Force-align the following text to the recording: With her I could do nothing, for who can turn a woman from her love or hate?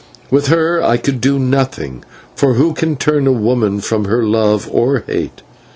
With 0.31 0.47
her 0.47 0.81
I 0.83 0.97
could 0.97 1.21
do 1.21 1.37
nothing, 1.37 2.03
for 2.35 2.55
who 2.55 2.73
can 2.73 2.95
turn 2.95 3.27
a 3.27 3.31
woman 3.31 3.81
from 3.81 4.05
her 4.05 4.23
love 4.23 4.67
or 4.71 5.03
hate? 5.05 5.43